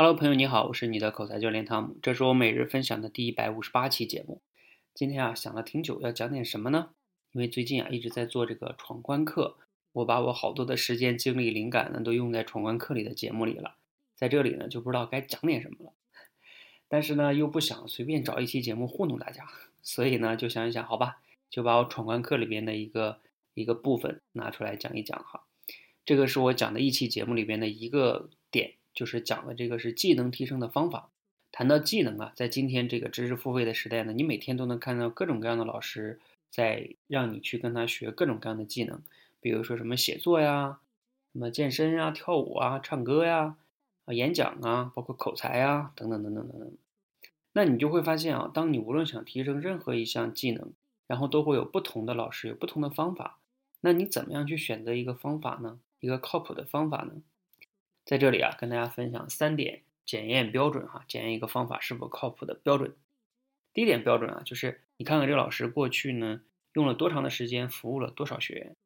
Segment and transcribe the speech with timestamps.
[0.00, 4.40] Hello，朋友你好，我是你的口才教练汤姆，这是我每日分享的第一百五十八期节目。
[4.94, 6.90] 今天啊想了挺久，要讲点什么呢？
[7.32, 9.56] 因为最近啊一直在做这个闯关课，
[9.90, 13.74] 我把我好多的时间、精力、灵感呢都用在闯关课里的节目里了，
[14.14, 15.92] 在这里呢就不知道该讲点什么了。
[16.86, 19.48] 但是呢又不想随便找一期节目糊弄大家，
[19.82, 21.20] 所以呢就想一想，好吧，
[21.50, 23.18] 就把我闯关课里边的一个
[23.54, 25.42] 一个部分拿出来讲一讲哈。
[26.04, 28.77] 这个是我讲的一期节目里边的一个点。
[28.98, 31.08] 就是讲的这个是技能提升的方法。
[31.52, 36.18] 谈到技能啊，在今天这个知识付费的时代呢，你每天都能看到各种各样的老师
[36.50, 39.00] 在让你去跟他学各种各样的技能，
[39.40, 40.80] 比如说什么写作呀、
[41.32, 43.56] 什么健身呀、跳舞啊、唱歌呀、
[44.04, 46.72] 啊演讲啊，包括口才啊等等等等等等。
[47.52, 50.72] 那你就会发现啊，当你无论想提升任何一项技能，
[51.06, 53.38] 然后都会有不同的老师有不同的方法。
[53.80, 55.78] 那你怎么样去选择一个方法呢？
[56.00, 57.22] 一个靠谱的方法呢？
[58.08, 62.96] 在这里啊，跟大家分享三点检验标准哈，检验一个方法是否靠谱的标准。
[63.74, 66.40] 第一点标准啊，就是你看看这个老师过去呢
[66.72, 68.76] 用了多长的时间，服务了多少学员。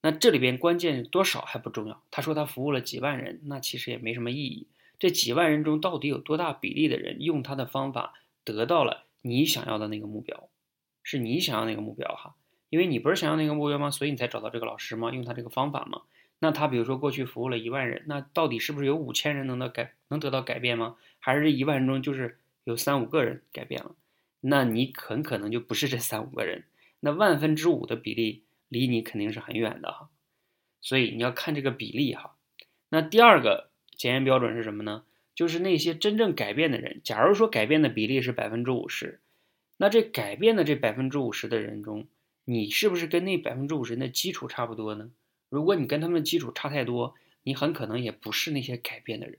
[0.00, 4.66] 那这里边关键多少还不重要，他说他服务了几万人，那其实也没什么意义。
[4.98, 10.48] 这几万人中到底有多大比例的人用他的方法得到了你想要的那个目标？
[11.02, 12.34] 是你想要那个目标哈，
[12.70, 13.90] 因为你不是想要那个目标吗？
[13.90, 15.12] 所以你才找到这个老师吗？
[15.12, 16.00] 用他这个方法吗？
[16.44, 20.96] 那他比如说过去服务了一万人，那到底是不是有五千人能得改能得到改变吗？
[21.18, 23.96] 还是这一万人中就是有三五个人改变了？
[24.42, 26.64] 那你很可能就不是这三五个人，
[27.00, 30.10] 那万分之五的比例离你肯定是很远的哈。
[30.82, 32.36] 所以你要看这个比例哈。
[32.90, 35.04] 那第二个检验标准是什么呢？
[35.34, 39.18] 就是那些真正改变的人，假如说改变的比例是百分之五十，
[39.78, 42.06] 那这改变的这百分之五十的人中，
[42.44, 45.10] 你是不是跟那百分之五十人的基础差不多呢？
[45.54, 49.38] 如果你跟他们基础差太多，你很可能也不是那些改变的人。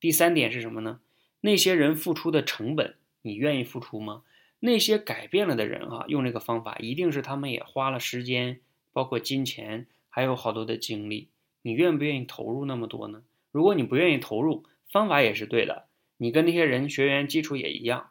[0.00, 1.00] 第三点是什么呢？
[1.42, 4.22] 那些人付出的成本，你愿意付出吗？
[4.60, 8.60] 那些改变了的人啊，用这个方法，一定是他们也花了时间，
[8.94, 11.28] 包括金钱，还有好多的精力。
[11.60, 13.22] 你愿不愿意投入那么多呢？
[13.52, 18.08] 如果你不愿意投入，方法也是对的，你跟那些人学员基础也一样，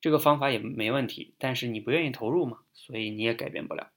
[0.00, 1.34] 这个方法也没问题。
[1.36, 3.90] 但是你不愿意投入嘛，所以你也改变不了。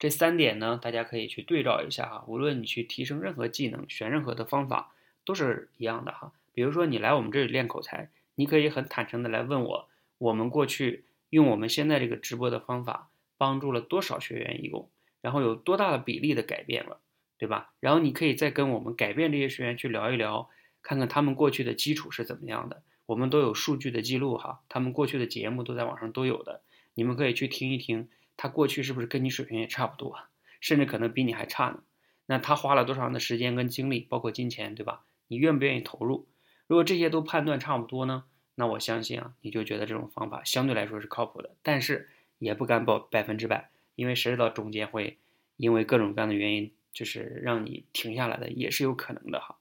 [0.00, 2.24] 这三点呢，大家可以去对照一下哈。
[2.26, 4.94] 无论你去提升任何技能，选任何的方法，
[5.26, 6.32] 都是一样的哈。
[6.54, 14.88] 比如说你来我们这里练口才，你可以很坦诚的来问我，我们过去用我们现在这个直播的方法，帮助了多少学员一共，
[15.20, 16.98] 然后有多大的比例的改变了，
[17.36, 17.74] 对吧？
[17.78, 20.48] 然后你可以再跟我们改变这些学员去聊一聊，
[20.80, 22.82] 看看他们过去的基础是怎么样的。
[23.04, 26.62] 我们都有数据的记录哈，他们过去的节目都在网上都有的，
[26.94, 28.08] 你们可以去听一听。
[28.42, 30.18] 他过去是不是跟你水平也差不多，
[30.62, 31.82] 甚至可能比你还差呢？
[32.24, 35.04] 那他花了多长的时间跟精力，包括金钱，对吧？
[35.28, 36.26] 你愿不愿意投入？
[36.66, 38.24] 如果这些都判断差不多呢？
[38.54, 41.50] 那我相信啊，你就觉得这种方法相对来说是靠谱的。
[41.62, 42.08] 但是
[42.38, 45.18] 也不敢保百分之百，因为谁知道中间会
[45.58, 49.58] 因为各种各样的原因，就是让你停下来的，也是有可能的哈。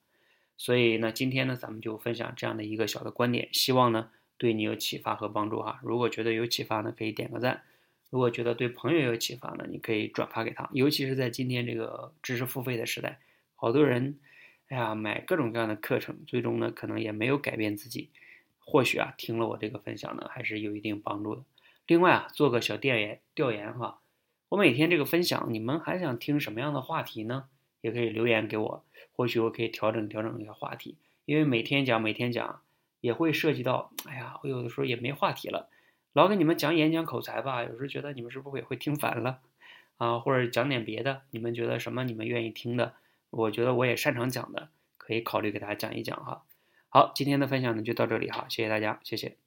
[0.55, 5.81] 所以呢，今天呢，咱们就分享这样的一个小的观点，希望呢对你有启发和帮助哈。
[5.83, 7.63] 如果觉得有启发呢，可以点个赞。
[8.09, 10.69] 如果觉得对朋友有启发呢，你可以转发给他。
[10.73, 13.19] 尤其是在今天这个知识付费的时代，
[13.55, 14.17] 好多人，
[14.67, 18.09] 哎呀，买各种各样的课程，最终呢，可能也没有改变自己。
[18.59, 21.43] 或许啊，听了我这个分享呢，还是有一定帮助的。
[21.87, 23.99] 另外啊，做个小调研调研哈，
[24.49, 27.45] 我每天这个分享，你们还想听什么样的话题呢？
[27.81, 28.83] 也可以留言给我，
[29.13, 30.97] 或许我可以调整调整一下话题。
[31.25, 32.61] 因为每天讲每天讲，
[33.01, 35.69] 也会涉及到，哎呀，我有的时候也没话题了。
[36.13, 39.39] 老给你们讲演讲口才吧，有时候觉得你们是不是也会听烦了
[39.97, 40.19] 啊？
[40.19, 42.93] 或者讲点别的，你们觉得什么你们愿意听的？
[43.29, 46.43] 我觉得我也擅长讲的，可以考虑给大家讲一讲哈。
[46.89, 49.37] 好，今天的分享呢就到这里哈，谢谢大家，谢谢。